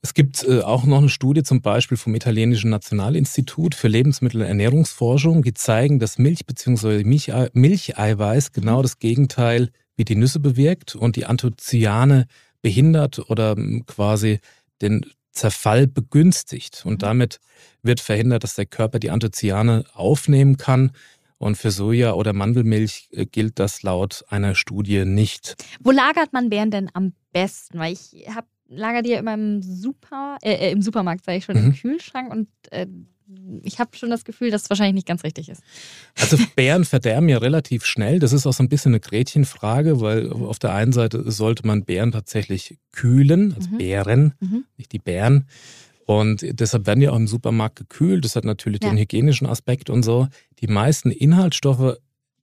Es 0.00 0.14
gibt 0.14 0.42
äh, 0.44 0.62
auch 0.62 0.84
noch 0.84 0.98
eine 0.98 1.08
Studie 1.08 1.42
zum 1.42 1.60
Beispiel 1.60 1.96
vom 1.96 2.14
italienischen 2.14 2.70
Nationalinstitut 2.70 3.74
für 3.74 3.88
Lebensmittel- 3.88 4.40
und 4.40 4.48
Ernährungsforschung, 4.48 5.42
die 5.42 5.54
zeigen, 5.54 5.98
dass 5.98 6.18
Milch 6.18 6.46
bzw. 6.46 7.04
Milchei 7.04 7.50
Milcheiweiß 7.52 8.52
genau 8.52 8.82
das 8.82 8.98
Gegenteil 8.98 9.68
wie 9.96 10.04
die 10.04 10.16
Nüsse 10.16 10.40
bewirkt 10.40 10.96
und 10.96 11.16
die 11.16 11.26
Anthocyane 11.26 12.26
behindert 12.62 13.18
oder 13.30 13.56
ähm, 13.56 13.84
quasi 13.86 14.40
den 14.80 15.06
Zerfall 15.32 15.86
begünstigt. 15.86 16.84
Und 16.84 16.94
mhm. 16.94 16.98
damit 16.98 17.40
wird 17.82 18.00
verhindert, 18.00 18.44
dass 18.44 18.54
der 18.54 18.66
Körper 18.66 18.98
die 18.98 19.10
Anthocyane 19.10 19.84
aufnehmen 19.94 20.56
kann. 20.56 20.92
Und 21.38 21.56
für 21.56 21.72
Soja 21.72 22.12
oder 22.12 22.32
Mandelmilch 22.32 23.08
äh, 23.10 23.26
gilt 23.26 23.58
das 23.58 23.82
laut 23.82 24.24
einer 24.28 24.54
Studie 24.54 25.04
nicht. 25.04 25.56
Wo 25.80 25.90
lagert 25.90 26.32
man 26.32 26.50
Beeren 26.50 26.70
denn 26.70 26.90
am 26.94 27.14
besten? 27.32 27.80
Weil 27.80 27.94
ich 27.94 28.28
habe 28.28 28.46
lager 28.68 29.02
die 29.02 29.10
ja 29.10 29.18
immer 29.18 29.34
im 29.34 29.62
Super, 29.62 30.38
äh, 30.42 30.68
äh 30.68 30.70
im 30.70 30.82
Supermarkt, 30.82 31.24
sage 31.24 31.38
ich 31.38 31.44
schon, 31.44 31.58
mhm. 31.58 31.66
im 31.66 31.74
Kühlschrank 31.74 32.32
und 32.32 32.48
äh, 32.70 32.86
ich 33.62 33.78
habe 33.78 33.96
schon 33.96 34.10
das 34.10 34.24
Gefühl, 34.24 34.50
dass 34.50 34.62
es 34.62 34.70
wahrscheinlich 34.70 34.94
nicht 34.94 35.06
ganz 35.06 35.24
richtig 35.24 35.48
ist. 35.48 35.62
Also 36.18 36.36
Bären 36.56 36.84
verderben 36.84 37.28
ja 37.28 37.38
relativ 37.38 37.84
schnell. 37.84 38.18
Das 38.18 38.32
ist 38.32 38.46
auch 38.46 38.52
so 38.52 38.62
ein 38.62 38.68
bisschen 38.68 38.92
eine 38.92 39.00
Gretchenfrage, 39.00 40.00
weil 40.00 40.32
auf 40.32 40.58
der 40.58 40.74
einen 40.74 40.92
Seite 40.92 41.30
sollte 41.30 41.66
man 41.66 41.84
Bären 41.84 42.12
tatsächlich 42.12 42.78
kühlen, 42.92 43.54
also 43.54 43.70
mhm. 43.70 43.78
Bären, 43.78 44.34
mhm. 44.40 44.64
nicht 44.76 44.92
die 44.92 44.98
Bären. 44.98 45.46
Und 46.04 46.44
deshalb 46.44 46.86
werden 46.86 47.00
die 47.00 47.08
auch 47.08 47.16
im 47.16 47.28
Supermarkt 47.28 47.76
gekühlt. 47.76 48.24
Das 48.24 48.36
hat 48.36 48.44
natürlich 48.44 48.82
ja. 48.82 48.90
den 48.90 48.98
hygienischen 48.98 49.46
Aspekt 49.46 49.88
und 49.88 50.02
so. 50.02 50.28
Die 50.60 50.66
meisten 50.66 51.10
Inhaltsstoffe 51.10 51.96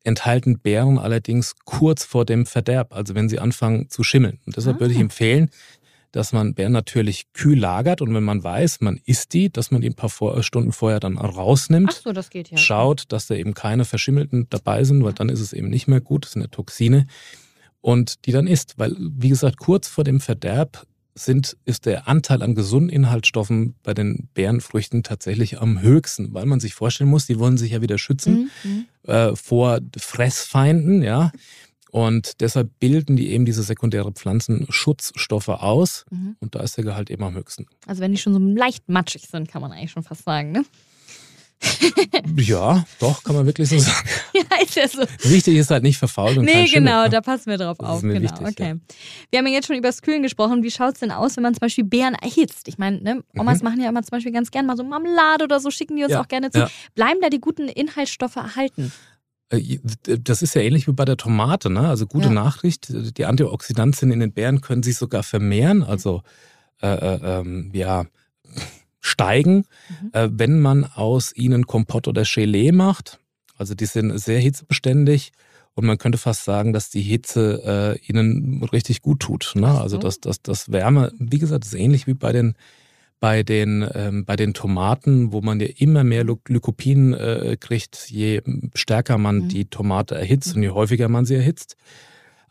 enthalten 0.03 0.59
Beeren 0.59 0.97
allerdings 0.97 1.55
kurz 1.65 2.05
vor 2.05 2.25
dem 2.25 2.45
Verderb, 2.45 2.95
also 2.95 3.15
wenn 3.15 3.29
sie 3.29 3.39
anfangen 3.39 3.89
zu 3.89 4.03
schimmeln. 4.03 4.39
Und 4.45 4.57
deshalb 4.57 4.77
ah. 4.77 4.79
würde 4.79 4.93
ich 4.93 4.99
ah. 4.99 5.03
empfehlen, 5.03 5.49
dass 6.11 6.33
man 6.33 6.53
Beeren 6.53 6.71
natürlich 6.71 7.31
kühl 7.33 7.59
lagert 7.59 8.01
und 8.01 8.13
wenn 8.13 8.23
man 8.23 8.43
weiß, 8.43 8.81
man 8.81 8.99
isst 9.05 9.33
die, 9.33 9.51
dass 9.51 9.71
man 9.71 9.81
die 9.81 9.89
ein 9.89 9.95
paar 9.95 10.09
vor 10.09 10.41
Stunden 10.43 10.71
vorher 10.71 10.99
dann 10.99 11.17
rausnimmt. 11.17 11.91
Ach 11.93 12.01
so, 12.03 12.11
das 12.11 12.29
geht 12.29 12.49
ja. 12.49 12.57
Schaut, 12.57 13.05
dass 13.09 13.27
da 13.27 13.35
eben 13.35 13.53
keine 13.53 13.85
verschimmelten 13.85 14.47
dabei 14.49 14.83
sind, 14.83 15.03
weil 15.03 15.13
dann 15.13 15.29
ist 15.29 15.39
es 15.39 15.53
eben 15.53 15.69
nicht 15.69 15.87
mehr 15.87 16.01
gut, 16.01 16.25
das 16.25 16.31
sind 16.33 16.41
ja 16.41 16.47
Toxine. 16.47 17.07
Und 17.81 18.25
die 18.25 18.31
dann 18.31 18.47
isst, 18.47 18.77
weil, 18.77 18.95
wie 18.97 19.29
gesagt, 19.29 19.57
kurz 19.57 19.87
vor 19.87 20.03
dem 20.03 20.19
Verderb 20.19 20.85
sind, 21.15 21.57
ist 21.65 21.85
der 21.85 22.07
Anteil 22.07 22.41
an 22.41 22.55
gesunden 22.55 22.89
Inhaltsstoffen 22.89 23.75
bei 23.83 23.93
den 23.93 24.29
Beerenfrüchten 24.33 25.03
tatsächlich 25.03 25.59
am 25.59 25.81
höchsten, 25.81 26.33
weil 26.33 26.45
man 26.45 26.59
sich 26.59 26.73
vorstellen 26.73 27.09
muss, 27.09 27.27
die 27.27 27.39
wollen 27.39 27.57
sich 27.57 27.71
ja 27.71 27.81
wieder 27.81 27.97
schützen 27.97 28.49
mhm. 28.63 28.69
mhm. 29.03 29.11
äh, 29.11 29.35
vor 29.35 29.79
Fressfeinden, 29.97 31.01
ja. 31.01 31.31
Und 31.91 32.39
deshalb 32.41 32.79
bilden 32.79 33.15
die 33.15 33.31
eben 33.31 33.45
diese 33.45 33.63
sekundäre 33.63 34.11
Pflanzen 34.11 34.67
Schutzstoffe 34.69 35.49
aus 35.49 36.05
mhm. 36.11 36.35
und 36.39 36.55
da 36.55 36.61
ist 36.61 36.77
der 36.77 36.83
Gehalt 36.83 37.09
eben 37.09 37.23
am 37.23 37.33
höchsten. 37.33 37.65
Also 37.87 38.01
wenn 38.01 38.11
die 38.11 38.17
schon 38.17 38.33
so 38.33 38.39
leicht 38.39 38.89
matschig 38.89 39.27
sind, 39.27 39.47
kann 39.47 39.61
man 39.61 39.71
eigentlich 39.71 39.91
schon 39.91 40.03
fast 40.03 40.23
sagen, 40.23 40.51
ne? 40.51 40.65
ja, 42.37 42.85
doch, 42.99 43.23
kann 43.23 43.35
man 43.35 43.45
wirklich 43.45 43.67
so 43.67 43.77
sagen. 43.79 44.07
ja, 44.33 44.43
ist 44.63 44.75
ja 44.75 44.87
so. 44.87 45.01
Wichtig 45.29 45.57
ist 45.57 45.69
halt 45.69 45.83
nicht 45.83 45.97
verfault 45.97 46.37
und 46.37 46.45
Nee, 46.45 46.67
genau, 46.67 47.03
ne? 47.03 47.09
da 47.09 47.21
passen 47.21 47.47
wir 47.47 47.57
drauf 47.57 47.77
das 47.77 47.89
auf. 47.89 48.01
Genau, 48.01 48.21
wichtig, 48.21 48.47
okay. 48.47 48.69
Ja. 48.69 48.95
Wir 49.29 49.39
haben 49.39 49.47
ja 49.47 49.53
jetzt 49.53 49.67
schon 49.67 49.75
über 49.75 49.89
das 49.89 50.01
Kühlen 50.01 50.23
gesprochen. 50.23 50.63
Wie 50.63 50.71
schaut 50.71 50.93
es 50.93 50.99
denn 51.01 51.11
aus, 51.11 51.35
wenn 51.35 51.43
man 51.43 51.53
zum 51.53 51.59
Beispiel 51.59 51.83
Beeren 51.83 52.15
erhitzt? 52.15 52.67
Ich 52.67 52.77
meine, 52.77 53.01
ne, 53.01 53.23
Omas 53.37 53.59
mhm. 53.59 53.69
machen 53.69 53.81
ja 53.81 53.89
immer 53.89 54.03
zum 54.03 54.11
Beispiel 54.11 54.31
ganz 54.31 54.51
gerne 54.51 54.67
mal 54.67 54.77
so 54.77 54.83
Marmelade 54.83 55.43
oder 55.43 55.59
so, 55.59 55.69
schicken 55.69 55.97
die 55.97 56.03
uns 56.03 56.13
ja, 56.13 56.21
auch 56.21 56.27
gerne 56.27 56.49
zu. 56.49 56.59
Ja. 56.59 56.69
Bleiben 56.95 57.19
da 57.21 57.29
die 57.29 57.41
guten 57.41 57.67
Inhaltsstoffe 57.67 58.37
erhalten? 58.37 58.93
Äh, 59.49 59.79
das 60.03 60.41
ist 60.41 60.55
ja 60.55 60.61
ähnlich 60.61 60.87
wie 60.87 60.93
bei 60.93 61.05
der 61.05 61.17
Tomate, 61.17 61.69
ne? 61.69 61.87
Also 61.87 62.05
gute 62.05 62.27
ja. 62.27 62.33
Nachricht, 62.33 62.87
die 62.89 63.25
Antioxidantien 63.25 64.11
in 64.11 64.19
den 64.19 64.33
Beeren 64.33 64.61
können 64.61 64.83
sich 64.83 64.97
sogar 64.97 65.23
vermehren, 65.23 65.83
also 65.83 66.21
äh, 66.81 66.87
äh, 66.87 67.39
ähm, 67.39 67.71
ja 67.73 68.05
steigen, 69.01 69.65
mhm. 69.89 70.09
äh, 70.13 70.29
wenn 70.31 70.59
man 70.59 70.83
aus 70.83 71.35
ihnen 71.35 71.65
Kompott 71.67 72.07
oder 72.07 72.23
Gelee 72.23 72.71
macht. 72.71 73.19
Also 73.57 73.75
die 73.75 73.85
sind 73.85 74.17
sehr 74.17 74.39
hitzebeständig 74.39 75.31
und 75.75 75.85
man 75.85 75.97
könnte 75.97 76.17
fast 76.17 76.43
sagen, 76.43 76.73
dass 76.73 76.89
die 76.89 77.01
Hitze 77.01 77.97
äh, 78.05 78.05
ihnen 78.05 78.63
richtig 78.63 79.01
gut 79.01 79.21
tut. 79.21 79.53
Ne? 79.55 79.79
Also 79.79 79.97
dass 79.97 80.19
das, 80.19 80.41
das 80.41 80.71
Wärme, 80.71 81.11
wie 81.19 81.39
gesagt, 81.39 81.65
ist 81.65 81.73
ähnlich 81.73 82.07
wie 82.07 82.13
bei 82.13 82.31
den 82.31 82.55
bei 83.19 83.43
den, 83.43 83.87
ähm, 83.93 84.25
bei 84.25 84.35
den 84.35 84.53
Tomaten, 84.53 85.33
wo 85.33 85.41
man 85.41 85.59
ja 85.59 85.67
immer 85.77 86.03
mehr 86.03 86.23
Lykopin 86.23 87.13
äh, 87.13 87.57
kriegt, 87.59 88.09
je 88.09 88.41
stärker 88.73 89.17
man 89.17 89.39
mhm. 89.39 89.49
die 89.49 89.65
Tomate 89.65 90.15
erhitzt 90.15 90.55
und 90.55 90.63
je 90.63 90.69
häufiger 90.69 91.09
man 91.09 91.25
sie 91.25 91.35
erhitzt. 91.35 91.75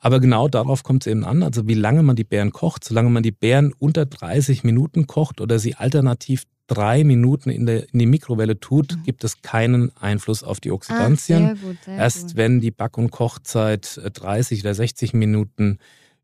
Aber 0.00 0.20
genau 0.20 0.46
darauf 0.48 0.82
kommt 0.82 1.04
es 1.04 1.10
eben 1.10 1.24
an, 1.24 1.42
also 1.42 1.66
wie 1.66 1.74
lange 1.74 2.02
man 2.02 2.16
die 2.16 2.24
Beeren 2.24 2.52
kocht. 2.52 2.84
Solange 2.84 3.10
man 3.10 3.22
die 3.22 3.32
Beeren 3.32 3.72
unter 3.78 4.06
30 4.06 4.62
Minuten 4.62 5.06
kocht 5.06 5.40
oder 5.40 5.58
sie 5.58 5.74
alternativ 5.74 6.44
drei 6.68 7.02
Minuten 7.02 7.50
in, 7.50 7.66
der, 7.66 7.92
in 7.92 7.98
die 7.98 8.06
Mikrowelle 8.06 8.60
tut, 8.60 8.96
mhm. 8.96 9.02
gibt 9.02 9.24
es 9.24 9.42
keinen 9.42 9.90
Einfluss 9.96 10.44
auf 10.44 10.60
die 10.60 10.70
Oxidantien. 10.70 11.50
Ach, 11.52 11.60
sehr 11.60 11.68
gut, 11.68 11.76
sehr 11.84 11.96
Erst 11.96 12.22
gut. 12.28 12.36
wenn 12.36 12.60
die 12.60 12.70
Back- 12.70 12.98
und 12.98 13.10
Kochzeit 13.10 14.00
30 14.12 14.60
oder 14.60 14.74
60 14.74 15.14
Minuten 15.14 15.78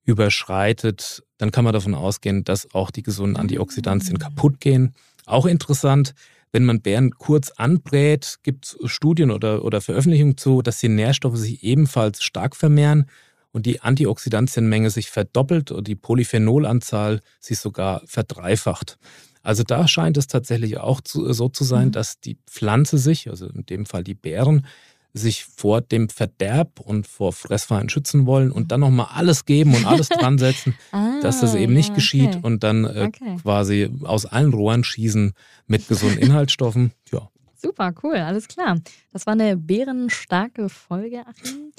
überschreitet, 0.05 1.23
dann 1.39 1.51
kann 1.51 1.65
man 1.65 1.73
davon 1.73 1.95
ausgehen, 1.95 2.45
dass 2.45 2.75
auch 2.75 2.91
die 2.91 3.03
gesunden 3.03 3.37
Antioxidantien 3.37 4.19
kaputt 4.19 4.61
gehen. 4.61 4.95
Auch 5.27 5.47
interessant, 5.47 6.15
wenn 6.53 6.65
man 6.65 6.83
Beeren 6.83 7.11
kurz 7.11 7.51
anbrät, 7.51 8.37
gibt 8.43 8.67
es 8.67 8.91
Studien 8.91 9.31
oder, 9.31 9.65
oder 9.65 9.81
Veröffentlichungen 9.81 10.37
zu, 10.37 10.63
dass 10.63 10.79
die 10.79 10.89
Nährstoffe 10.89 11.37
sich 11.37 11.65
ebenfalls 11.65 12.23
stark 12.23 12.55
vermehren 12.55 13.07
und 13.51 13.67
die 13.67 13.81
Antioxidantienmenge 13.81 14.91
sich 14.91 15.11
verdoppelt 15.11 15.71
und 15.71 15.89
die 15.89 15.97
Polyphenolanzahl 15.97 17.21
sich 17.41 17.59
sogar 17.59 18.03
verdreifacht. 18.07 18.99
Also 19.43 19.63
da 19.63 19.87
scheint 19.87 20.17
es 20.17 20.27
tatsächlich 20.27 20.79
auch 20.79 21.01
zu, 21.01 21.33
so 21.33 21.49
zu 21.49 21.65
sein, 21.65 21.89
mhm. 21.89 21.93
dass 21.93 22.19
die 22.19 22.39
Pflanze 22.47 22.99
sich, 22.99 23.29
also 23.29 23.47
in 23.47 23.67
dem 23.67 23.85
Fall 23.87 24.03
die 24.03 24.15
Beeren, 24.15 24.67
sich 25.15 25.45
vor 25.45 25.81
dem 25.81 26.09
Verderb 26.09 26.81
und 26.81 27.07
vor 27.07 27.33
Fressfeinden 27.33 27.89
schützen 27.89 28.27
wollen 28.27 28.51
und 28.51 28.73
dann 28.73 28.81
nochmal 28.81 29.07
alles 29.15 29.45
geben 29.45 29.75
und 29.75 29.87
alles 29.87 30.09
dran 30.11 30.39
setzen, 30.39 30.75
ah, 30.91 31.21
dass 31.23 31.41
das 31.41 31.55
eben 31.55 31.73
nicht 31.73 31.91
okay. 31.91 31.95
geschieht 31.95 32.39
und 32.43 32.65
dann 32.65 32.85
äh, 32.85 33.09
okay. 33.09 33.37
quasi 33.41 33.91
aus 34.03 34.27
allen 34.27 34.53
Rohren 34.53 34.83
schießen 34.83 35.33
mit 35.67 35.89
gesunden 35.89 36.19
Inhaltsstoffen. 36.19 36.93
Ja. 37.13 37.29
Super, 37.57 37.95
cool, 38.03 38.17
alles 38.17 38.47
klar. 38.49 38.77
Das 39.13 39.27
war 39.27 39.33
eine 39.33 39.57
bärenstarke 39.57 40.69
Folge, 40.69 41.25
Achim. 41.27 41.73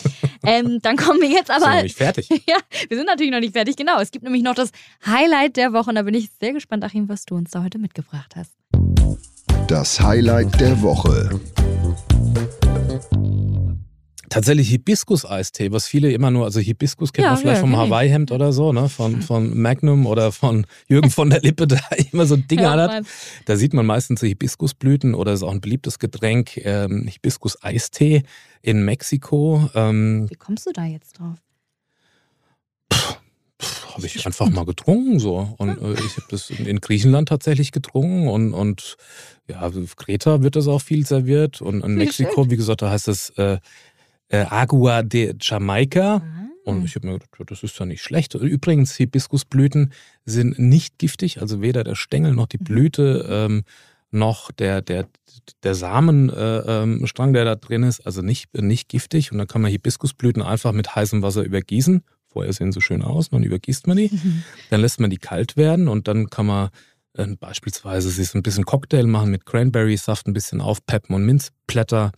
ähm, 0.44 0.80
dann 0.82 0.96
kommen 0.96 1.22
wir 1.22 1.30
jetzt 1.30 1.52
aber. 1.52 1.60
Sind 1.60 1.70
wir 1.70 1.76
noch 1.76 1.84
nicht 1.84 1.98
fertig? 1.98 2.30
ja, 2.48 2.58
wir 2.88 2.98
sind 2.98 3.06
natürlich 3.06 3.32
noch 3.32 3.40
nicht 3.40 3.54
fertig, 3.54 3.76
genau. 3.76 4.00
Es 4.00 4.10
gibt 4.10 4.24
nämlich 4.24 4.42
noch 4.42 4.56
das 4.56 4.72
Highlight 5.06 5.58
der 5.58 5.74
Woche 5.74 5.90
und 5.90 5.96
da 5.96 6.02
bin 6.02 6.16
ich 6.16 6.30
sehr 6.40 6.54
gespannt, 6.54 6.84
Achim, 6.84 7.08
was 7.08 7.26
du 7.26 7.36
uns 7.36 7.52
da 7.52 7.64
heute 7.64 7.78
mitgebracht 7.78 8.36
hast. 8.36 8.54
Das 9.68 10.00
Highlight 10.00 10.60
der 10.60 10.82
Woche. 10.82 11.40
Tatsächlich 14.36 14.68
Hibiskus-Eistee, 14.68 15.72
was 15.72 15.88
viele 15.88 16.12
immer 16.12 16.30
nur, 16.30 16.44
also 16.44 16.60
Hibiskus 16.60 17.14
kennt 17.14 17.24
ja, 17.24 17.32
man 17.32 17.40
vielleicht 17.40 17.56
ja, 17.56 17.62
vom 17.62 17.78
Hawaii-Hemd 17.78 18.34
oder 18.34 18.52
so, 18.52 18.74
ne? 18.74 18.90
Von, 18.90 19.22
von 19.22 19.58
Magnum 19.58 20.06
oder 20.06 20.34
von 20.34 20.68
Jürgen 20.90 21.10
von 21.10 21.30
der 21.30 21.40
Lippe, 21.40 21.68
der 21.68 21.82
immer 22.12 22.26
so 22.26 22.36
Dinge 22.36 22.64
ja, 22.64 22.76
hat. 22.76 23.06
Da 23.46 23.56
sieht 23.56 23.74
man 23.74 23.86
meistens 23.86 24.20
so 24.20 24.28
Hibiskusblüten 24.28 25.16
oder 25.16 25.32
ist 25.32 25.42
auch 25.42 25.54
ein 25.54 25.62
beliebtes 25.62 26.00
Getränk, 26.00 26.58
ähm, 26.58 27.08
Hibiskus-Eistee 27.08 28.24
in 28.62 28.84
Mexiko. 28.84 29.70
Ähm, 29.74 30.30
Wie 30.30 30.36
kommst 30.36 30.66
du 30.66 30.74
da 30.74 30.84
jetzt 30.84 31.18
drauf? 31.18 31.38
habe 33.94 34.06
ich 34.06 34.26
einfach 34.26 34.50
mal 34.50 34.66
getrunken 34.66 35.20
so 35.20 35.56
und 35.58 35.70
äh, 35.70 35.94
ich 35.94 36.18
habe 36.18 36.28
das 36.30 36.50
in, 36.50 36.82
Griechenland 36.82 37.30
tatsächlich 37.30 37.72
getrunken 37.72 38.28
und 38.28 38.54
und 38.54 38.98
ja 39.48 39.62
auf 39.62 39.96
Kreta 39.96 40.42
wird 40.42 40.58
das 40.58 40.68
auch 40.68 40.82
viel 40.82 41.06
serviert 41.06 41.62
und 41.62 41.82
in 41.82 41.96
Mexiko 41.96 42.50
wie 42.50 42.58
gesagt 42.58 42.82
da 42.82 42.90
heißt 42.90 43.08
es 43.08 43.30
äh, 43.38 43.60
äh, 44.30 44.46
Agua 44.50 45.04
de 45.04 45.36
Jamaica. 45.40 46.20
Mhm. 46.20 46.46
Und 46.64 46.86
ich 46.86 46.96
habe 46.96 47.08
mir 47.08 47.14
gedacht, 47.14 47.52
das 47.52 47.62
ist 47.62 47.78
ja 47.78 47.86
nicht 47.86 48.02
schlecht. 48.02 48.34
Übrigens, 48.34 48.96
Hibiskusblüten 48.96 49.94
sind 50.26 50.58
nicht 50.58 50.98
giftig, 50.98 51.40
also 51.40 51.62
weder 51.62 51.84
der 51.84 51.94
Stängel 51.94 52.34
noch 52.34 52.48
die 52.48 52.58
mhm. 52.58 52.64
Blüte 52.64 53.28
ähm, 53.30 53.64
noch 54.10 54.52
der, 54.52 54.82
der, 54.82 55.08
der 55.64 55.76
Samenstrang, 55.76 57.30
äh, 57.30 57.30
ähm, 57.30 57.34
der 57.34 57.46
da 57.46 57.56
drin 57.56 57.84
ist, 57.84 58.06
also 58.06 58.22
nicht, 58.22 58.54
nicht 58.58 58.90
giftig. 58.90 59.32
Und 59.32 59.38
dann 59.38 59.48
kann 59.48 59.62
man 59.62 59.70
Hibiskusblüten 59.70 60.42
einfach 60.42 60.72
mit 60.72 60.96
heißem 60.96 61.22
Wasser 61.22 61.44
übergießen. 61.44 62.02
Vorher 62.28 62.52
sehen 62.52 62.72
sie 62.72 62.82
schön 62.82 63.02
aus, 63.02 63.30
dann 63.30 63.44
übergießt 63.44 63.88
man 63.88 63.98
die. 63.98 64.10
Mhm. 64.12 64.44
Dann 64.70 64.82
lässt 64.82 65.00
man 65.00 65.10
die 65.10 65.18
kalt 65.18 65.56
werden 65.58 65.88
und 65.88 66.08
dann 66.08 66.30
kann 66.30 66.48
man 66.48 66.70
äh, 67.14 67.28
beispielsweise 67.28 68.10
sich 68.10 68.30
so 68.30 68.40
ein 68.40 68.44
bisschen 68.44 68.66
Cocktail 68.66 69.06
machen 69.06 69.32
mit 69.32 69.46
Cranberry-Saft, 69.46 70.28
ein 70.28 70.34
bisschen 70.34 70.62
aufpeppen 70.62 71.16
und 71.16 71.26
Minzblätter 71.26 72.12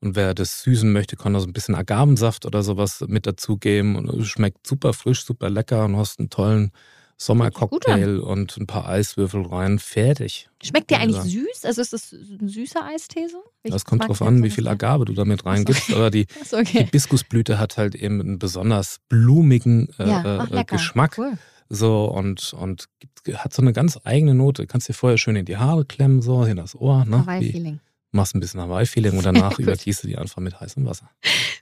und 0.00 0.16
wer 0.16 0.34
das 0.34 0.62
süßen 0.62 0.90
möchte, 0.90 1.16
kann 1.16 1.34
da 1.34 1.40
so 1.40 1.46
ein 1.46 1.52
bisschen 1.52 1.74
Agavensaft 1.74 2.46
oder 2.46 2.62
sowas 2.62 3.04
mit 3.06 3.26
dazugeben. 3.26 3.96
Und 3.96 4.08
es 4.08 4.28
schmeckt 4.28 4.66
super 4.66 4.94
frisch, 4.94 5.24
super 5.24 5.50
lecker 5.50 5.84
und 5.84 5.96
hast 5.96 6.18
einen 6.18 6.30
tollen 6.30 6.72
Sommercocktail 7.18 8.18
und 8.18 8.56
ein 8.56 8.66
paar 8.66 8.88
Eiswürfel 8.88 9.42
rein. 9.42 9.78
Fertig. 9.78 10.48
Schmeckt 10.62 10.90
der 10.90 11.00
eigentlich 11.00 11.20
süß? 11.20 11.66
Also 11.66 11.82
ist 11.82 11.92
das 11.92 12.12
ein 12.12 12.48
süßer 12.48 12.82
Eistee 12.82 13.26
so? 13.28 13.44
Das 13.62 13.84
kommt 13.84 14.08
drauf 14.08 14.22
an, 14.22 14.42
wie 14.42 14.48
viel 14.48 14.68
Agave 14.68 15.04
du 15.04 15.12
damit 15.12 15.44
reingibst. 15.44 15.92
Aber 15.92 16.10
die 16.10 16.26
okay. 16.52 16.84
Hibiskusblüte 16.84 17.58
hat 17.58 17.76
halt 17.76 17.94
eben 17.94 18.22
einen 18.22 18.38
besonders 18.38 19.00
blumigen 19.10 19.90
äh, 19.98 20.08
ja. 20.08 20.38
Ach, 20.40 20.50
äh, 20.50 20.64
Geschmack. 20.64 21.18
Cool. 21.18 21.36
So 21.68 22.06
und, 22.06 22.54
und 22.54 22.88
hat 23.34 23.52
so 23.52 23.60
eine 23.60 23.74
ganz 23.74 23.98
eigene 24.04 24.34
Note. 24.34 24.62
Du 24.62 24.66
kannst 24.66 24.88
dir 24.88 24.94
vorher 24.94 25.18
schön 25.18 25.36
in 25.36 25.44
die 25.44 25.58
Haare 25.58 25.84
klemmen, 25.84 26.22
so 26.22 26.44
in 26.44 26.56
das 26.56 26.74
Ohr. 26.74 27.04
Ne? 27.04 27.18
Hawaii-Feeling 27.18 27.80
machst 28.12 28.34
ein 28.34 28.40
bisschen 28.40 28.60
Hawaii-Feeling 28.60 29.16
und 29.16 29.24
danach 29.24 29.58
übergießt 29.58 30.04
du 30.04 30.08
die 30.08 30.18
einfach 30.18 30.40
mit 30.40 30.58
heißem 30.60 30.84
Wasser. 30.86 31.10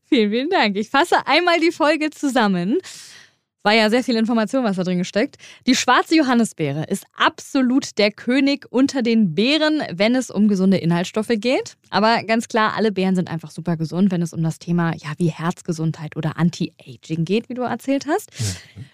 Vielen, 0.06 0.30
vielen 0.30 0.50
Dank. 0.50 0.76
Ich 0.76 0.90
fasse 0.90 1.26
einmal 1.26 1.60
die 1.60 1.72
Folge 1.72 2.10
zusammen. 2.10 2.78
War 3.68 3.74
ja 3.74 3.90
sehr 3.90 4.02
viel 4.02 4.16
Information, 4.16 4.64
was 4.64 4.76
da 4.76 4.82
drin 4.82 5.04
steckt. 5.04 5.36
Die 5.66 5.74
schwarze 5.74 6.16
Johannisbeere 6.16 6.84
ist 6.84 7.04
absolut 7.14 7.98
der 7.98 8.10
König 8.10 8.64
unter 8.70 9.02
den 9.02 9.34
Beeren, 9.34 9.82
wenn 9.92 10.14
es 10.14 10.30
um 10.30 10.48
gesunde 10.48 10.78
Inhaltsstoffe 10.78 11.32
geht. 11.36 11.76
Aber 11.90 12.22
ganz 12.22 12.48
klar, 12.48 12.72
alle 12.78 12.92
Beeren 12.92 13.14
sind 13.14 13.30
einfach 13.30 13.50
super 13.50 13.76
gesund, 13.76 14.10
wenn 14.10 14.22
es 14.22 14.32
um 14.32 14.42
das 14.42 14.58
Thema 14.58 14.94
ja, 14.96 15.12
wie 15.18 15.28
Herzgesundheit 15.28 16.16
oder 16.16 16.38
Anti-Aging 16.38 17.26
geht, 17.26 17.50
wie 17.50 17.54
du 17.54 17.60
erzählt 17.60 18.06
hast. 18.06 18.30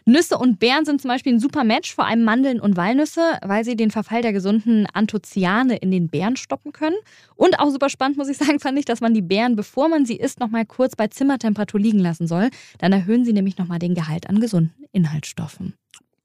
Mhm. 0.07 0.13
Nüsse 0.13 0.39
und 0.39 0.59
Beeren 0.59 0.85
sind 0.85 1.01
zum 1.01 1.09
Beispiel 1.09 1.35
ein 1.35 1.41
super 1.41 1.63
Match, 1.63 1.95
vor 1.95 2.07
allem 2.07 2.25
Mandeln 2.25 2.59
und 2.59 2.77
Walnüsse, 2.77 3.39
weil 3.43 3.65
sie 3.65 3.77
den 3.77 3.93
Verfall 3.93 4.23
der 4.23 4.33
gesunden 4.33 4.87
Anthocyane 4.93 5.77
in 5.77 5.93
den 5.93 6.09
Beeren 6.09 6.35
stoppen 6.35 6.73
können. 6.73 6.97
Und 7.37 7.61
auch 7.61 7.71
super 7.71 7.91
spannend, 7.91 8.19
muss 8.19 8.29
ich 8.29 8.39
sagen, 8.39 8.59
fand 8.59 8.77
ich, 8.77 8.85
dass 8.85 9.01
man 9.01 9.15
die 9.15 9.23
Beeren, 9.23 9.55
bevor 9.55 9.89
man 9.89 10.05
sie 10.05 10.17
isst, 10.17 10.41
nochmal 10.41 10.67
kurz 10.67 10.97
bei 10.97 11.07
Zimmertemperatur 11.07 11.79
liegen 11.79 12.01
lassen 12.01 12.27
soll. 12.27 12.51
Dann 12.79 12.93
erhöhen 12.93 13.25
sie 13.25 13.33
nämlich 13.33 13.57
nochmal 13.57 13.79
den 13.79 13.95
Gehalt 13.95 14.29
an 14.29 14.41
gesunden 14.65 14.89
Inhaltsstoffen. 14.93 15.75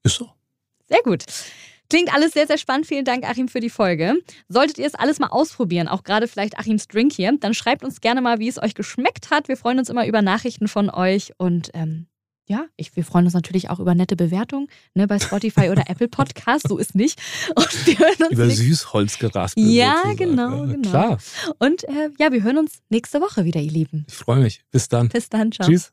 Ist 0.02 0.16
so. 0.16 0.30
Sehr 0.88 1.02
gut. 1.02 1.24
Klingt 1.88 2.14
alles 2.14 2.32
sehr, 2.32 2.46
sehr 2.46 2.58
spannend. 2.58 2.86
Vielen 2.86 3.04
Dank, 3.04 3.28
Achim, 3.28 3.48
für 3.48 3.60
die 3.60 3.70
Folge. 3.70 4.14
Solltet 4.48 4.78
ihr 4.78 4.86
es 4.86 4.94
alles 4.94 5.18
mal 5.18 5.28
ausprobieren, 5.28 5.88
auch 5.88 6.04
gerade 6.04 6.28
vielleicht 6.28 6.58
Achims 6.58 6.86
Drink 6.86 7.12
hier, 7.12 7.36
dann 7.38 7.52
schreibt 7.52 7.84
uns 7.84 8.00
gerne 8.00 8.20
mal, 8.20 8.38
wie 8.38 8.48
es 8.48 8.62
euch 8.62 8.74
geschmeckt 8.74 9.30
hat. 9.30 9.48
Wir 9.48 9.56
freuen 9.56 9.78
uns 9.78 9.88
immer 9.88 10.06
über 10.06 10.22
Nachrichten 10.22 10.68
von 10.68 10.88
euch 10.88 11.32
und 11.36 11.70
ähm, 11.74 12.06
ja, 12.46 12.66
ich, 12.76 12.94
wir 12.96 13.04
freuen 13.04 13.24
uns 13.24 13.34
natürlich 13.34 13.70
auch 13.70 13.78
über 13.78 13.94
nette 13.94 14.16
Bewertungen 14.16 14.68
ne, 14.94 15.06
bei 15.06 15.18
Spotify 15.18 15.70
oder 15.70 15.84
Apple 15.88 16.08
Podcasts. 16.08 16.68
So 16.68 16.78
ist 16.78 16.96
nicht. 16.96 17.20
Und 17.54 17.86
wir 17.86 17.98
hören 17.98 18.22
uns 18.22 18.30
über 18.32 18.50
Süßholz 18.50 19.18
geraspelt. 19.18 19.66
Ja, 19.66 19.96
sozusagen. 20.04 20.16
genau, 20.16 20.66
genau. 20.66 20.90
Klar. 20.90 21.18
Und 21.58 21.84
äh, 21.84 22.10
ja, 22.18 22.32
wir 22.32 22.42
hören 22.42 22.58
uns 22.58 22.80
nächste 22.88 23.20
Woche 23.20 23.44
wieder, 23.44 23.60
ihr 23.60 23.70
Lieben. 23.70 24.04
Ich 24.08 24.16
freue 24.16 24.40
mich. 24.40 24.62
Bis 24.72 24.88
dann. 24.88 25.08
Bis 25.10 25.28
dann. 25.28 25.52
Ciao. 25.52 25.68
Tschüss. 25.68 25.92